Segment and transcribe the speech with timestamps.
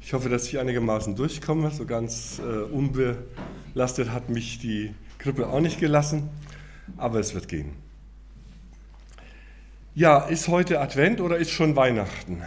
[0.00, 1.70] Ich hoffe, dass ich einigermaßen durchkomme.
[1.70, 6.28] So ganz äh, unbelastet hat mich die Grippe auch nicht gelassen,
[6.96, 7.72] aber es wird gehen.
[9.94, 12.42] Ja, ist heute Advent oder ist schon Weihnachten?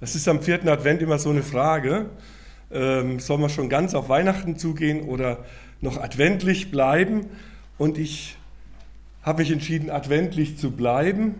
[0.00, 2.10] Das ist am vierten Advent immer so eine Frage.
[2.70, 5.44] Ähm, soll man schon ganz auf Weihnachten zugehen oder
[5.80, 7.26] noch adventlich bleiben?
[7.78, 8.36] Und ich
[9.22, 11.34] habe mich entschieden, adventlich zu bleiben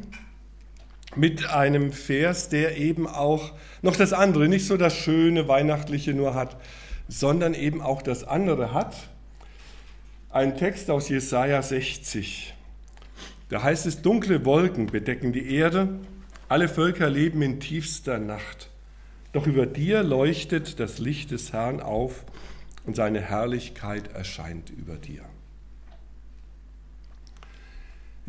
[1.17, 3.53] mit einem Vers, der eben auch
[3.83, 6.57] noch das andere, nicht so das schöne Weihnachtliche nur hat,
[7.09, 8.95] sondern eben auch das andere hat.
[10.31, 12.55] Ein Text aus Jesaja 60.
[13.48, 15.98] Da heißt es: Dunkle Wolken bedecken die Erde,
[16.48, 18.70] alle Völker leben in tiefster Nacht.
[19.33, 22.25] Doch über dir leuchtet das Licht des Herrn auf
[22.87, 25.23] und seine Herrlichkeit erscheint über dir.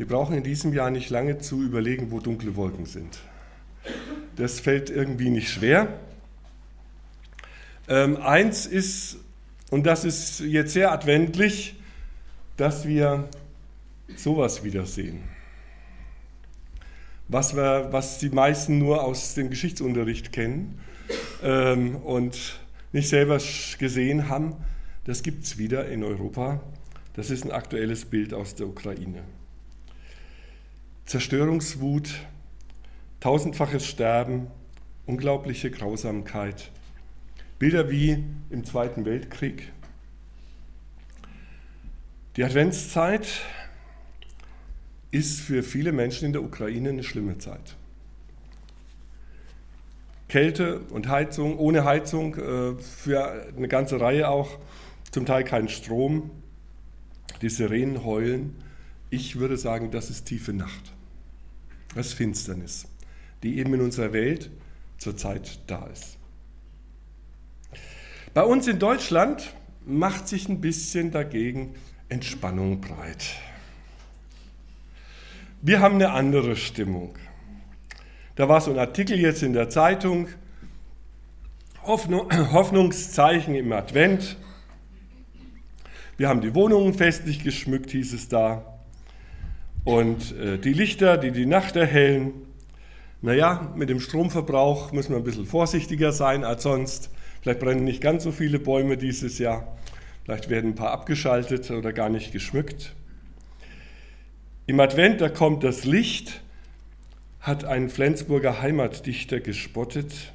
[0.02, 3.20] Wir brauchen in diesem Jahr nicht lange zu überlegen, wo dunkle Wolken sind.
[4.34, 5.96] Das fällt irgendwie nicht schwer.
[7.86, 9.18] Ähm, eins ist,
[9.70, 11.76] und das ist jetzt sehr adventlich,
[12.56, 13.28] dass wir
[14.16, 15.22] sowas wiedersehen.
[17.28, 20.80] Was, wir, was die meisten nur aus dem Geschichtsunterricht kennen
[21.44, 22.58] ähm, und
[22.90, 23.38] nicht selber
[23.78, 24.56] gesehen haben,
[25.04, 26.60] das gibt es wieder in Europa.
[27.14, 29.22] Das ist ein aktuelles Bild aus der Ukraine.
[31.06, 32.10] Zerstörungswut,
[33.20, 34.46] tausendfaches Sterben,
[35.06, 36.70] unglaubliche Grausamkeit.
[37.58, 39.72] Bilder wie im Zweiten Weltkrieg.
[42.36, 43.42] Die Adventszeit
[45.10, 47.76] ist für viele Menschen in der Ukraine eine schlimme Zeit.
[50.28, 54.58] Kälte und Heizung, ohne Heizung, äh, für eine ganze Reihe auch,
[55.10, 56.30] zum Teil kein Strom,
[57.42, 58.56] die Sirenen heulen.
[59.12, 60.94] Ich würde sagen, das ist tiefe Nacht.
[61.94, 62.88] Das ist Finsternis,
[63.42, 64.50] die eben in unserer Welt
[64.96, 66.16] zurzeit da ist.
[68.32, 69.52] Bei uns in Deutschland
[69.84, 71.74] macht sich ein bisschen dagegen
[72.08, 73.22] Entspannung breit.
[75.60, 77.14] Wir haben eine andere Stimmung.
[78.34, 80.28] Da war so ein Artikel jetzt in der Zeitung,
[81.82, 84.38] Hoffnungszeichen im Advent.
[86.16, 88.71] Wir haben die Wohnungen festlich geschmückt, hieß es da.
[89.84, 92.32] Und äh, die Lichter, die die Nacht erhellen,
[93.20, 97.10] naja, mit dem Stromverbrauch müssen wir ein bisschen vorsichtiger sein als sonst.
[97.40, 99.76] Vielleicht brennen nicht ganz so viele Bäume dieses Jahr.
[100.24, 102.94] Vielleicht werden ein paar abgeschaltet oder gar nicht geschmückt.
[104.66, 106.42] Im Advent, da kommt das Licht,
[107.40, 110.32] hat ein Flensburger Heimatdichter gespottet.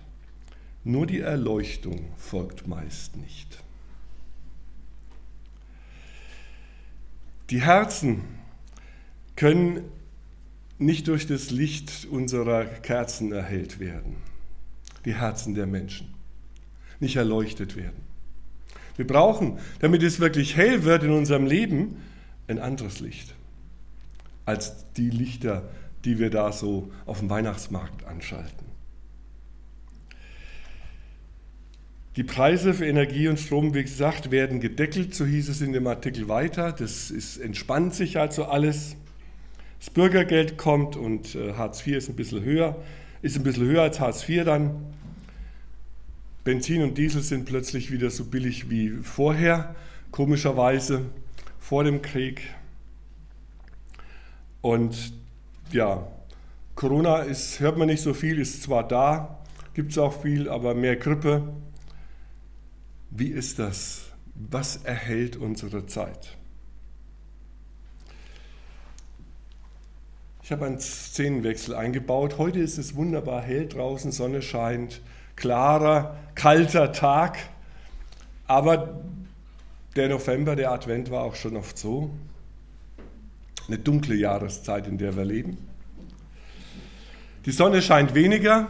[0.83, 3.57] Nur die Erleuchtung folgt meist nicht.
[7.49, 8.36] Die Herzen
[9.37, 9.85] können
[10.77, 14.17] nicht durch das Licht unserer Kerzen erhellt werden,
[15.05, 16.13] die Herzen der Menschen,
[16.99, 18.05] nicht erleuchtet werden.
[18.97, 21.95] Wir brauchen, damit es wirklich hell wird in unserem Leben,
[22.47, 23.33] ein anderes Licht
[24.47, 25.69] als die Lichter,
[26.05, 28.65] die wir da so auf dem Weihnachtsmarkt anschalten.
[32.15, 35.85] Die Preise für Energie und Strom, wie gesagt, werden gedeckelt, so hieß es in dem
[35.85, 36.71] Artikel weiter.
[36.71, 38.95] Das ist, entspannt sich also alles.
[39.79, 42.75] Das Bürgergeld kommt und äh, Hartz IV ist ein bisschen höher,
[43.21, 44.85] ist ein bisschen höher als Hartz IV dann.
[46.43, 49.75] Benzin und Diesel sind plötzlich wieder so billig wie vorher,
[50.11, 51.01] komischerweise
[51.59, 52.41] vor dem Krieg.
[54.61, 55.13] Und
[55.71, 56.07] ja,
[56.75, 59.39] Corona ist, hört man nicht so viel, ist zwar da,
[59.73, 61.53] gibt es auch viel, aber mehr Grippe.
[63.09, 64.05] Wie ist das?
[64.35, 66.36] Was erhält unsere Zeit?
[70.47, 72.37] Ich habe einen Szenenwechsel eingebaut.
[72.37, 75.01] Heute ist es wunderbar hell draußen, Sonne scheint,
[75.35, 77.37] klarer, kalter Tag.
[78.45, 79.01] Aber
[79.97, 82.11] der November, der Advent war auch schon oft so.
[83.67, 85.57] Eine dunkle Jahreszeit, in der wir leben.
[87.45, 88.69] Die Sonne scheint weniger,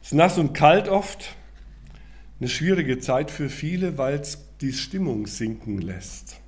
[0.00, 1.36] es ist nass und kalt oft.
[2.38, 6.39] Eine schwierige Zeit für viele, weil es die Stimmung sinken lässt.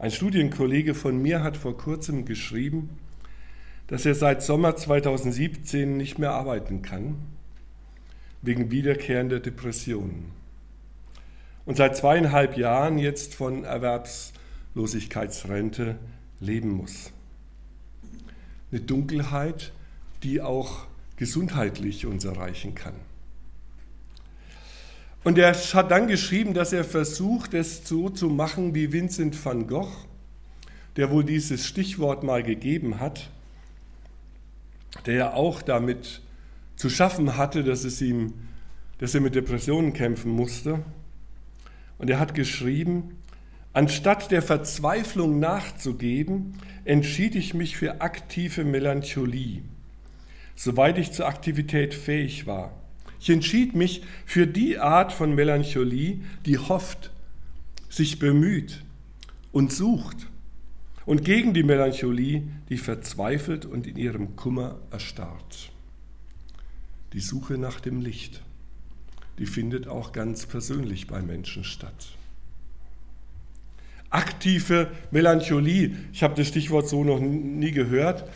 [0.00, 2.90] Ein Studienkollege von mir hat vor kurzem geschrieben,
[3.88, 7.16] dass er seit Sommer 2017 nicht mehr arbeiten kann,
[8.40, 10.30] wegen wiederkehrender Depressionen.
[11.66, 15.96] Und seit zweieinhalb Jahren jetzt von Erwerbslosigkeitsrente
[16.38, 17.10] leben muss.
[18.70, 19.72] Eine Dunkelheit,
[20.22, 20.86] die auch
[21.16, 22.94] gesundheitlich uns erreichen kann.
[25.28, 29.66] Und er hat dann geschrieben, dass er versucht, es so zu machen wie Vincent van
[29.66, 29.92] Gogh,
[30.96, 33.28] der wohl dieses Stichwort mal gegeben hat,
[35.04, 36.22] der ja auch damit
[36.76, 38.32] zu schaffen hatte, dass, es ihm,
[39.00, 40.82] dass er mit Depressionen kämpfen musste.
[41.98, 43.18] Und er hat geschrieben,
[43.74, 46.54] anstatt der Verzweiflung nachzugeben,
[46.86, 49.60] entschied ich mich für aktive Melancholie,
[50.56, 52.77] soweit ich zur Aktivität fähig war.
[53.20, 57.10] Ich entschied mich für die Art von Melancholie, die hofft,
[57.88, 58.84] sich bemüht
[59.52, 60.28] und sucht
[61.06, 65.72] und gegen die Melancholie, die verzweifelt und in ihrem Kummer erstarrt.
[67.12, 68.42] Die Suche nach dem Licht,
[69.38, 72.12] die findet auch ganz persönlich bei Menschen statt.
[74.10, 78.28] Aktive Melancholie, ich habe das Stichwort so noch nie gehört,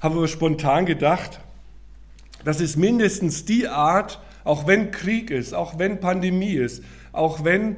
[0.00, 1.40] habe aber spontan gedacht,
[2.46, 7.76] das ist mindestens die Art, auch wenn Krieg ist, auch wenn Pandemie ist, auch wenn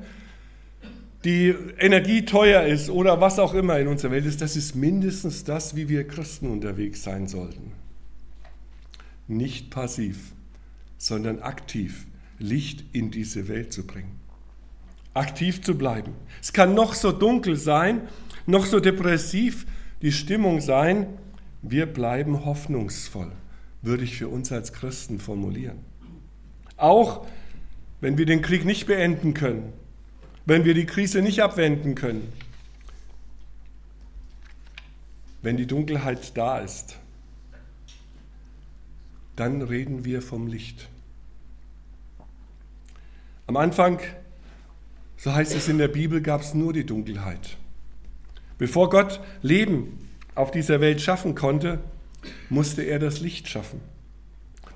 [1.25, 5.45] die Energie teuer ist oder was auch immer in unserer Welt ist, das ist mindestens
[5.45, 7.73] das, wie wir Christen unterwegs sein sollten.
[9.27, 10.33] Nicht passiv,
[10.99, 12.07] sondern aktiv
[12.39, 14.21] Licht in diese Welt zu bringen.
[15.15, 16.13] Aktiv zu bleiben.
[16.43, 18.03] Es kann noch so dunkel sein,
[18.45, 19.67] noch so depressiv
[20.03, 21.07] die Stimmung sein,
[21.63, 23.33] wir bleiben hoffnungsvoll,
[23.83, 25.79] würde ich für uns als Christen formulieren.
[26.77, 27.27] Auch
[28.01, 29.73] wenn wir den Krieg nicht beenden können,
[30.47, 32.33] wenn wir die Krise nicht abwenden können,
[35.43, 36.97] wenn die Dunkelheit da ist,
[39.37, 40.89] dann reden wir vom Licht.
[43.47, 44.01] Am Anfang,
[45.17, 47.57] so heißt es in der Bibel, gab es nur die Dunkelheit.
[48.59, 51.79] Bevor Gott Leben auf dieser Welt schaffen konnte,
[52.49, 53.81] musste er das Licht schaffen.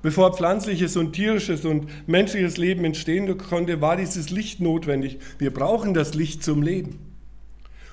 [0.01, 5.17] Bevor pflanzliches und tierisches und menschliches Leben entstehen konnte, war dieses Licht notwendig.
[5.39, 6.99] Wir brauchen das Licht zum Leben.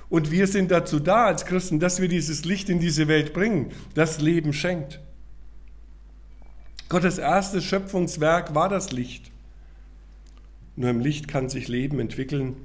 [0.08, 3.70] Und wir sind dazu da als Christen, dass wir dieses Licht in diese Welt bringen,
[3.94, 4.98] das Leben schenkt.
[6.88, 9.30] Gottes erstes Schöpfungswerk war das Licht.
[10.74, 12.56] Nur im Licht kann sich Leben entwickeln.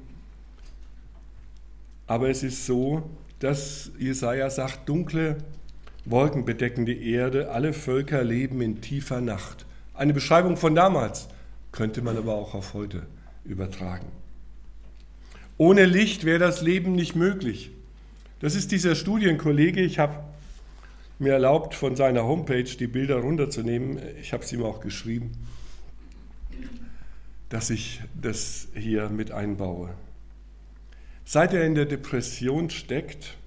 [2.07, 3.07] Aber es ist so,
[3.37, 5.37] dass Jesaja sagt, dunkle
[6.05, 9.65] Wolken bedecken die Erde, alle Völker leben in tiefer Nacht.
[9.93, 11.27] Eine Beschreibung von damals
[11.71, 13.07] könnte man aber auch auf heute
[13.43, 14.07] übertragen.
[15.57, 17.71] Ohne Licht wäre das Leben nicht möglich.
[18.39, 19.81] Das ist dieser Studienkollege.
[19.81, 20.23] Ich habe
[21.17, 23.99] mir erlaubt, von seiner Homepage die Bilder runterzunehmen.
[24.21, 25.31] Ich habe sie ihm auch geschrieben,
[27.49, 29.89] dass ich das hier mit einbaue.
[31.23, 33.37] Seit er in der Depression steckt,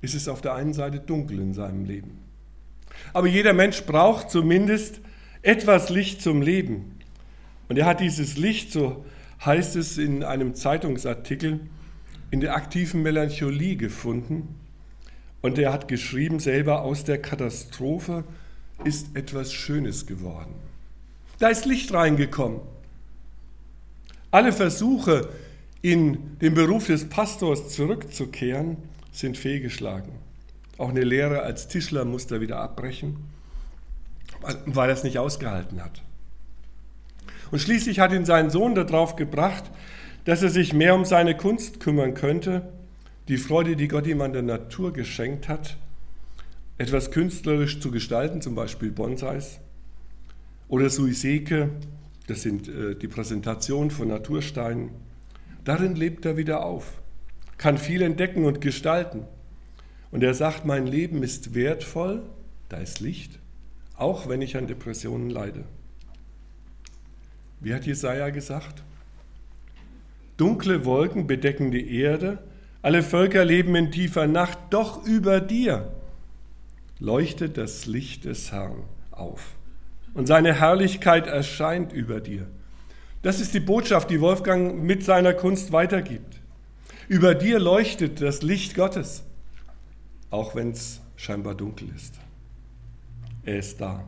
[0.00, 2.18] ist es auf der einen Seite dunkel in seinem Leben.
[3.12, 5.00] Aber jeder Mensch braucht zumindest
[5.42, 6.98] etwas Licht zum Leben.
[7.68, 9.04] Und er hat dieses Licht, so
[9.44, 11.60] heißt es in einem Zeitungsartikel,
[12.30, 14.54] in der aktiven Melancholie gefunden.
[15.42, 18.24] Und er hat geschrieben, selber aus der Katastrophe
[18.84, 20.54] ist etwas Schönes geworden.
[21.38, 22.60] Da ist Licht reingekommen.
[24.30, 25.28] Alle Versuche,
[25.82, 28.76] in den Beruf des Pastors zurückzukehren,
[29.16, 30.12] sind fehlgeschlagen.
[30.78, 33.16] Auch eine Lehre als Tischler musste er wieder abbrechen,
[34.66, 36.02] weil er es nicht ausgehalten hat.
[37.50, 39.64] Und schließlich hat ihn sein Sohn darauf gebracht,
[40.24, 42.68] dass er sich mehr um seine Kunst kümmern könnte,
[43.28, 45.76] die Freude, die Gott ihm an der Natur geschenkt hat,
[46.78, 49.60] etwas künstlerisch zu gestalten, zum Beispiel Bonsais
[50.68, 51.70] oder Suiseke,
[52.26, 54.90] das sind äh, die Präsentation von Natursteinen.
[55.64, 57.00] Darin lebt er wieder auf
[57.58, 59.24] kann viel entdecken und gestalten.
[60.10, 62.22] Und er sagt, mein Leben ist wertvoll,
[62.68, 63.38] da ist Licht,
[63.96, 65.64] auch wenn ich an Depressionen leide.
[67.60, 68.82] Wie hat Jesaja gesagt?
[70.36, 72.38] Dunkle Wolken bedecken die Erde,
[72.82, 75.92] alle Völker leben in tiefer Nacht, doch über dir
[76.98, 79.54] leuchtet das Licht des Herrn auf
[80.14, 82.46] und seine Herrlichkeit erscheint über dir.
[83.22, 86.40] Das ist die Botschaft, die Wolfgang mit seiner Kunst weitergibt.
[87.08, 89.22] Über dir leuchtet das Licht Gottes,
[90.30, 92.14] auch wenn es scheinbar dunkel ist.
[93.44, 94.02] Er ist da.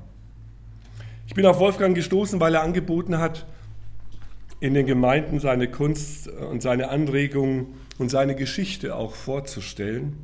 [1.28, 3.46] Ich bin auf Wolfgang gestoßen, weil er angeboten hat,
[4.58, 10.16] in den Gemeinden seine Kunst und seine Anregungen und seine Geschichte auch vorzustellen,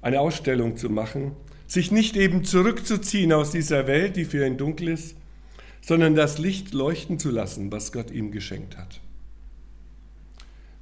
[0.00, 1.32] eine Ausstellung zu machen,
[1.66, 5.14] sich nicht eben zurückzuziehen aus dieser Welt, die für ihn dunkel ist,
[5.82, 9.01] sondern das Licht leuchten zu lassen, was Gott ihm geschenkt hat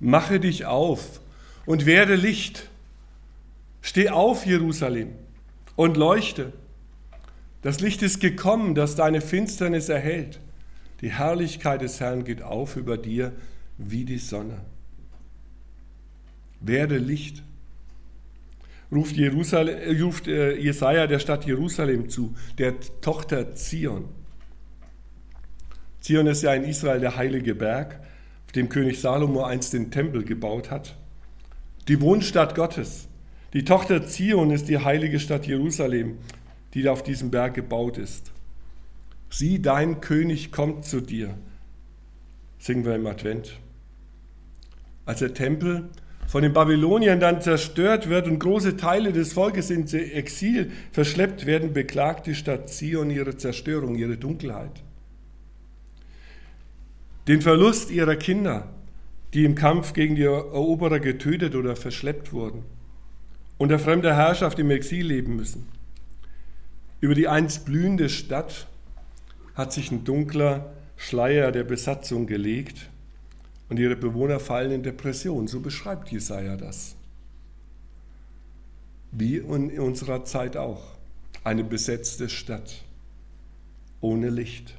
[0.00, 1.20] mache dich auf
[1.66, 2.68] und werde Licht.
[3.82, 5.10] Steh auf, Jerusalem,
[5.76, 6.52] und leuchte.
[7.62, 10.40] Das Licht ist gekommen, das deine Finsternis erhält.
[11.02, 13.32] Die Herrlichkeit des Herrn geht auf über dir
[13.78, 14.60] wie die Sonne.
[16.60, 17.42] Werde Licht.
[18.92, 24.08] Ruft, Jerusalem, ruft äh, Jesaja der Stadt Jerusalem zu, der Tochter Zion.
[26.00, 28.00] Zion ist ja in Israel der heilige Berg,
[28.56, 30.96] dem König Salomo einst den Tempel gebaut hat.
[31.88, 33.08] Die Wohnstadt Gottes.
[33.52, 36.18] Die Tochter Zion ist die heilige Stadt Jerusalem,
[36.74, 38.30] die auf diesem Berg gebaut ist.
[39.28, 41.34] Sieh, dein König kommt zu dir.
[42.58, 43.58] Singen wir im Advent.
[45.06, 45.88] Als der Tempel
[46.26, 51.72] von den Babyloniern dann zerstört wird und große Teile des Volkes ins Exil verschleppt werden,
[51.72, 54.82] beklagt die Stadt Zion ihre Zerstörung, ihre Dunkelheit.
[57.30, 58.66] Den Verlust ihrer Kinder,
[59.34, 62.64] die im Kampf gegen die Eroberer getötet oder verschleppt wurden,
[63.56, 65.68] unter fremder Herrschaft im Exil leben müssen.
[67.00, 68.66] Über die einst blühende Stadt
[69.54, 72.90] hat sich ein dunkler Schleier der Besatzung gelegt
[73.68, 75.46] und ihre Bewohner fallen in Depression.
[75.46, 76.96] So beschreibt Jesaja das.
[79.12, 80.82] Wie in unserer Zeit auch.
[81.44, 82.82] Eine besetzte Stadt
[84.00, 84.74] ohne Licht.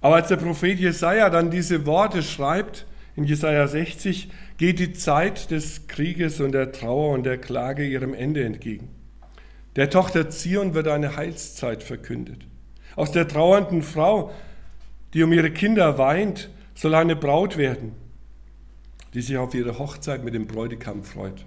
[0.00, 2.86] Aber als der Prophet Jesaja dann diese Worte schreibt,
[3.16, 8.14] in Jesaja 60, geht die Zeit des Krieges und der Trauer und der Klage ihrem
[8.14, 8.88] Ende entgegen.
[9.76, 12.46] Der Tochter Zion wird eine Heilszeit verkündet.
[12.94, 14.32] Aus der trauernden Frau
[15.14, 17.92] die um ihre Kinder weint, soll eine Braut werden,
[19.14, 21.44] die sich auf ihre Hochzeit mit dem Bräutigam freut.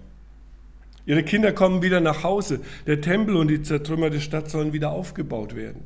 [1.06, 2.62] Ihre Kinder kommen wieder nach Hause.
[2.86, 5.84] Der Tempel und die zertrümmerte Stadt sollen wieder aufgebaut werden.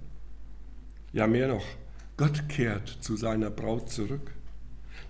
[1.13, 1.65] Ja, mehr noch.
[2.17, 4.31] Gott kehrt zu seiner Braut zurück.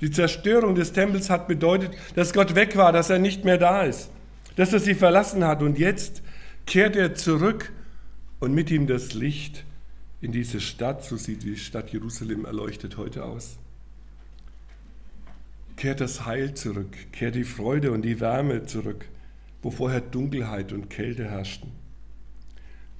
[0.02, 3.84] Die Zerstörung des Tempels hat bedeutet, dass Gott weg war, dass er nicht mehr da
[3.84, 4.10] ist,
[4.56, 5.62] dass er sie verlassen hat.
[5.62, 6.22] Und jetzt
[6.66, 7.72] kehrt er zurück
[8.40, 9.64] und mit ihm das Licht
[10.22, 13.58] in diese Stadt, so sieht die Stadt Jerusalem erleuchtet heute aus.
[15.78, 19.06] Kehrt das Heil zurück, kehrt die Freude und die Wärme zurück,
[19.62, 21.72] wo vorher Dunkelheit und Kälte herrschten.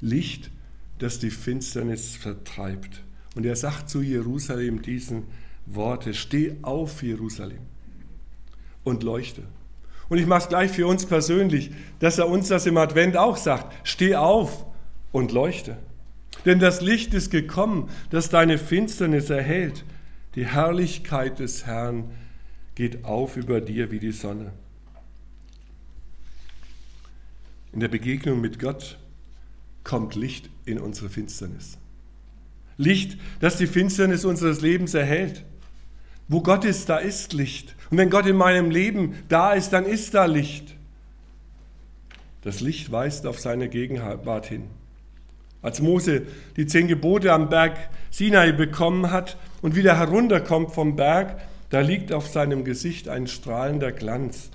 [0.02, 0.52] Licht,
[1.00, 3.02] das die Finsternis vertreibt.
[3.36, 5.24] Und er sagt zu Jerusalem diesen
[5.66, 7.60] Worte, steh auf Jerusalem
[8.84, 9.44] und leuchte.
[10.08, 13.38] Und ich mache es gleich für uns persönlich, dass er uns das im Advent auch
[13.38, 14.66] sagt, steh auf
[15.12, 15.78] und leuchte.
[16.46, 19.84] Denn das Licht ist gekommen, das deine Finsternis erhält.
[20.36, 22.12] Die Herrlichkeit des Herrn
[22.76, 24.52] geht auf über dir wie die Sonne.
[27.72, 28.98] In der Begegnung mit Gott
[29.84, 31.78] kommt Licht in unsere Finsternis.
[32.78, 35.44] Licht, das die Finsternis unseres Lebens erhält.
[36.28, 37.76] Wo Gott ist, da ist Licht.
[37.92, 40.76] Und wenn Gott in meinem Leben da ist, dann ist da Licht.
[42.42, 44.64] Das Licht weist auf seine Gegenwart hin.
[45.62, 46.24] Als Mose
[46.58, 47.76] die zehn Gebote am Berg
[48.12, 51.42] Sinai bekommen hat und wieder herunterkommt vom Berg,
[51.72, 54.52] da liegt auf seinem Gesicht ein strahlender Glanz,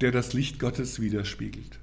[0.00, 1.78] der das Licht Gottes widerspiegelt.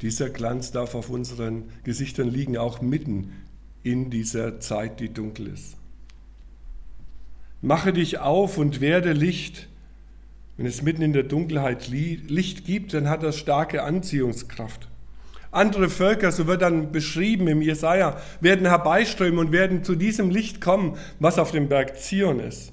[0.00, 3.32] Dieser Glanz darf auf unseren Gesichtern liegen, auch mitten
[3.82, 5.76] in dieser Zeit, die dunkel ist.
[7.60, 9.68] Mache dich auf und werde Licht.
[10.56, 14.88] Wenn es mitten in der Dunkelheit Licht gibt, dann hat das starke Anziehungskraft.
[15.50, 20.60] Andere Völker, so wird dann beschrieben im Jesaja, werden herbeiströmen und werden zu diesem Licht
[20.60, 22.72] kommen, was auf dem Berg Zion ist.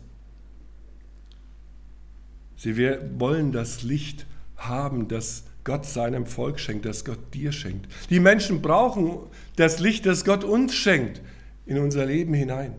[2.55, 4.25] Sie wollen das Licht
[4.57, 7.87] haben, das Gott seinem Volk schenkt, das Gott dir schenkt.
[8.09, 9.19] Die Menschen brauchen
[9.55, 11.21] das Licht, das Gott uns schenkt,
[11.67, 12.73] in unser Leben hinein.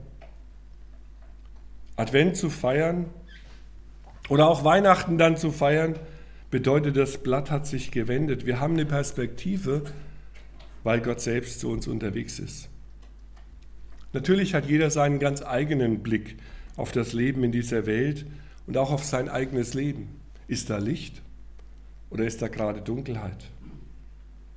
[1.94, 3.06] Advent zu feiern
[4.28, 6.00] oder auch Weihnachten dann zu feiern,
[6.50, 8.44] bedeutet, das Blatt hat sich gewendet.
[8.44, 9.84] Wir haben eine Perspektive,
[10.82, 12.70] weil Gott selbst zu uns unterwegs ist.
[14.12, 16.38] Natürlich hat jeder seinen ganz eigenen Blick
[16.76, 18.26] auf das Leben in dieser Welt
[18.66, 20.08] und auch auf sein eigenes Leben.
[20.48, 21.22] Ist da Licht
[22.10, 23.48] oder ist da gerade Dunkelheit?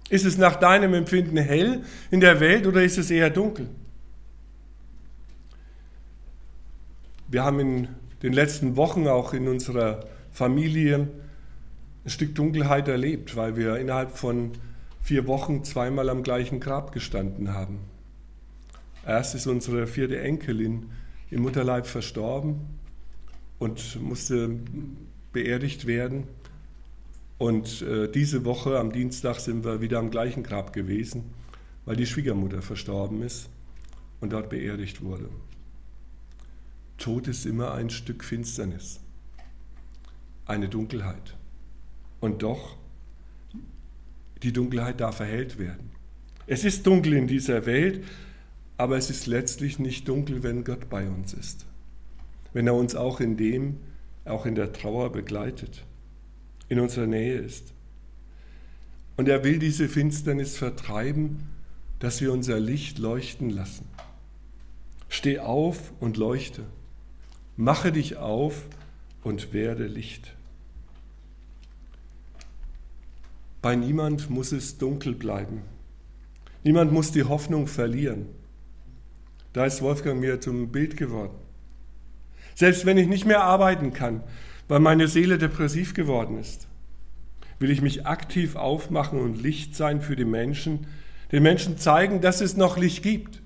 [0.10, 3.68] Ist es nach deinem Empfinden hell in der Welt oder ist es eher dunkel?
[7.28, 7.88] Wir haben in
[8.22, 11.08] den letzten Wochen auch in unserer Familie
[12.06, 14.52] ein Stück Dunkelheit erlebt, weil wir innerhalb von
[15.02, 17.80] vier Wochen zweimal am gleichen Grab gestanden haben.
[19.06, 20.92] Erst ist unsere vierte Enkelin
[21.30, 22.62] im Mutterleib verstorben
[23.60, 24.60] und musste
[25.32, 26.26] beerdigt werden.
[27.44, 31.26] Und äh, diese Woche am Dienstag sind wir wieder am gleichen Grab gewesen,
[31.84, 33.50] weil die Schwiegermutter verstorben ist
[34.22, 35.28] und dort beerdigt wurde.
[36.98, 39.02] Tod ist immer ein Stück Finsternis,
[40.46, 41.36] eine Dunkelheit.
[42.22, 42.78] Und doch,
[44.42, 45.92] die Dunkelheit darf erhellt werden.
[46.48, 48.06] Es ist dunkel in dieser Welt,
[48.78, 51.66] aber es ist letztlich nicht dunkel, wenn Gott bei uns ist.
[52.54, 53.82] Wenn er uns auch in dem,
[54.24, 55.84] auch in der Trauer begleitet,
[56.70, 57.74] in unserer Nähe ist.
[59.16, 61.50] Und er will diese Finsternis vertreiben,
[62.00, 63.86] dass wir unser Licht leuchten lassen.
[65.08, 66.64] Steh auf und leuchte.
[67.56, 68.64] Mache dich auf
[69.24, 70.34] und werde Licht.
[73.62, 75.62] Bei niemand muss es dunkel bleiben.
[76.64, 78.26] Niemand muss die Hoffnung verlieren.
[79.54, 81.36] Da ist Wolfgang mir zum Bild geworden.
[82.56, 84.24] Selbst wenn ich nicht mehr arbeiten kann,
[84.68, 86.68] weil meine Seele depressiv geworden ist,
[87.60, 90.88] will ich mich aktiv aufmachen und Licht sein für die Menschen,
[91.32, 93.42] den Menschen zeigen, dass es noch Licht gibt.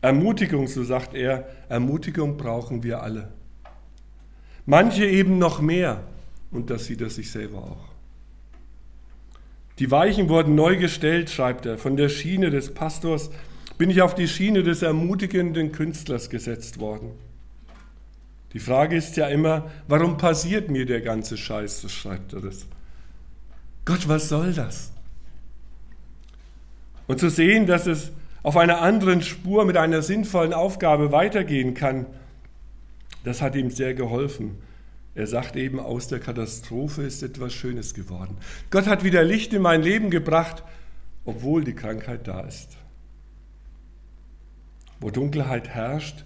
[0.00, 3.28] Ermutigung, so sagt er, Ermutigung brauchen wir alle.
[4.66, 6.02] Manche eben noch mehr
[6.50, 7.92] und das sieht er sich selber auch.
[9.78, 11.78] Die Weichen wurden neu gestellt, schreibt er.
[11.78, 13.30] Von der Schiene des Pastors
[13.78, 17.12] bin ich auf die Schiene des ermutigenden Künstlers gesetzt worden.
[18.52, 22.66] Die Frage ist ja immer, warum passiert mir der ganze Scheiß, so schreibt er das.
[23.84, 24.92] Gott, was soll das?
[27.06, 32.06] Und zu sehen, dass es auf einer anderen Spur mit einer sinnvollen Aufgabe weitergehen kann,
[33.24, 34.58] das hat ihm sehr geholfen.
[35.14, 38.38] Er sagt eben, aus der Katastrophe ist etwas Schönes geworden.
[38.70, 40.62] Gott hat wieder Licht in mein Leben gebracht,
[41.24, 42.76] obwohl die Krankheit da ist.
[45.00, 46.24] Wo Dunkelheit herrscht,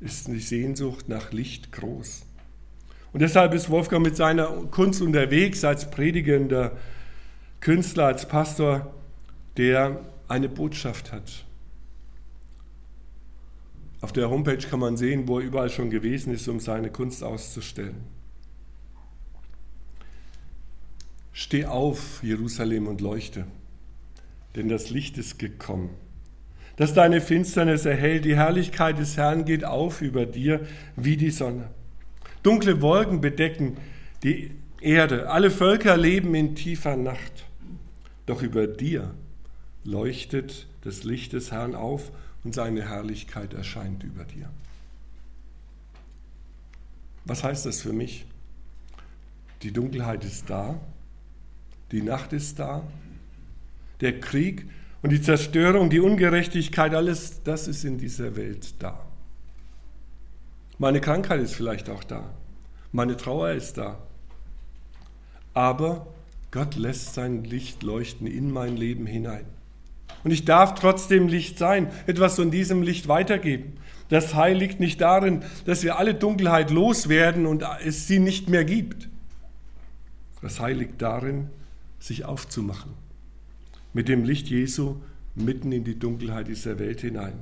[0.00, 2.24] ist die Sehnsucht nach Licht groß.
[3.12, 6.76] Und deshalb ist Wolfgang mit seiner Kunst unterwegs als predigender
[7.60, 8.92] Künstler, als Pastor,
[9.56, 11.44] der eine Botschaft hat.
[14.00, 17.22] Auf der Homepage kann man sehen, wo er überall schon gewesen ist, um seine Kunst
[17.22, 18.04] auszustellen.
[21.32, 23.46] Steh auf, Jerusalem, und leuchte,
[24.56, 25.90] denn das Licht ist gekommen.
[26.76, 30.66] Dass deine Finsternis erhält, die Herrlichkeit des Herrn geht auf über dir
[30.96, 31.70] wie die Sonne.
[32.42, 33.76] Dunkle Wolken bedecken
[34.22, 34.50] die
[34.80, 37.46] Erde, alle Völker leben in tiefer Nacht.
[38.26, 39.14] Doch über dir
[39.84, 42.10] leuchtet das Licht des Herrn auf
[42.42, 44.50] und seine Herrlichkeit erscheint über dir.
[47.24, 48.26] Was heißt das für mich?
[49.62, 50.78] Die Dunkelheit ist da,
[51.90, 52.86] die Nacht ist da,
[54.00, 54.66] der Krieg
[55.04, 58.98] und die Zerstörung, die Ungerechtigkeit, alles das ist in dieser Welt da.
[60.78, 62.32] Meine Krankheit ist vielleicht auch da,
[62.90, 63.98] meine Trauer ist da.
[65.52, 66.06] Aber
[66.50, 69.44] Gott lässt sein Licht leuchten in mein Leben hinein.
[70.24, 73.74] Und ich darf trotzdem Licht sein, etwas von diesem Licht weitergeben.
[74.08, 78.64] Das Heil liegt nicht darin, dass wir alle Dunkelheit loswerden und es sie nicht mehr
[78.64, 79.10] gibt.
[80.40, 81.50] Das Heil liegt darin,
[81.98, 83.03] sich aufzumachen.
[83.94, 84.96] Mit dem Licht Jesu
[85.34, 87.38] mitten in die Dunkelheit dieser Welt hinein.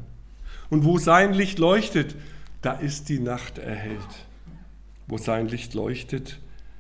[0.71, 2.15] Und wo sein Licht leuchtet,
[2.61, 4.27] da ist die Nacht erhellt.
[5.07, 6.39] Wo sein Licht leuchtet,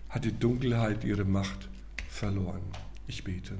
[0.08, 1.68] hat die Dunkelheit ihre Macht
[2.08, 2.62] verloren.
[3.06, 3.54] Ich bete.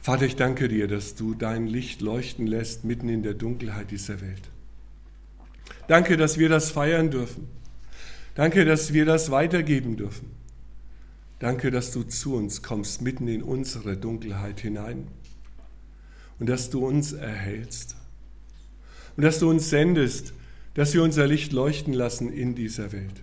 [0.00, 4.20] Vater, ich danke dir, dass du dein Licht leuchten lässt mitten in der Dunkelheit dieser
[4.20, 4.42] Welt.
[5.88, 7.48] Danke, dass wir das feiern dürfen.
[8.36, 10.30] Danke, dass wir das weitergeben dürfen.
[11.40, 15.08] Danke, dass du zu uns kommst, mitten in unsere Dunkelheit hinein.
[16.38, 17.96] Und dass du uns erhältst.
[19.16, 20.32] Und dass du uns sendest,
[20.74, 23.22] dass wir unser Licht leuchten lassen in dieser Welt.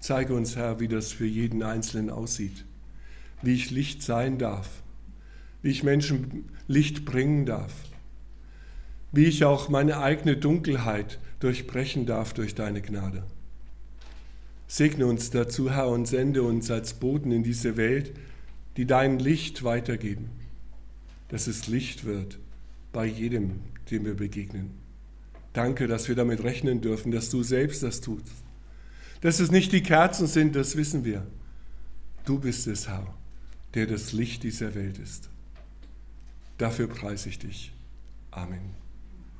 [0.00, 2.66] Zeige uns, Herr, wie das für jeden Einzelnen aussieht,
[3.40, 4.82] wie ich Licht sein darf
[5.62, 7.72] wie ich Menschen Licht bringen darf,
[9.12, 13.24] wie ich auch meine eigene Dunkelheit durchbrechen darf durch deine Gnade.
[14.70, 18.12] Segne uns dazu, Herr, und sende uns als Boten in diese Welt,
[18.76, 20.30] die dein Licht weitergeben,
[21.26, 22.38] dass es Licht wird
[22.92, 24.70] bei jedem, dem wir begegnen.
[25.54, 28.30] Danke, dass wir damit rechnen dürfen, dass du selbst das tust.
[29.22, 31.26] Dass es nicht die Kerzen sind, das wissen wir.
[32.24, 33.12] Du bist es, Herr,
[33.74, 35.30] der das Licht dieser Welt ist.
[36.58, 37.72] Dafür preise ich dich.
[38.30, 38.79] Amen.